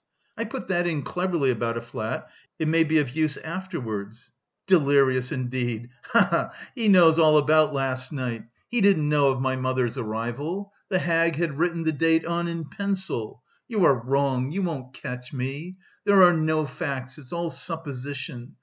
[0.35, 4.31] I put that in cleverly about a flat, it may be of use afterwards....
[4.65, 5.89] Delirious, indeed...
[6.05, 6.53] ha ha ha!
[6.73, 8.45] He knows all about last night!
[8.67, 10.73] He didn't know of my mother's arrival!
[10.89, 13.43] The hag had written the date on in pencil!
[13.67, 15.77] You are wrong, you won't catch me!
[16.05, 17.19] There are no facts...
[17.19, 18.55] it's all supposition!